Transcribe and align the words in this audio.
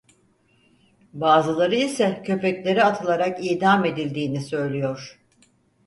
Bazıları 1.13 1.75
ise 1.75 2.21
köpeklere 2.25 2.83
atılarak 2.83 3.45
idam 3.45 3.85
edildiğini 3.85 4.41
söylüyor. 4.41 5.19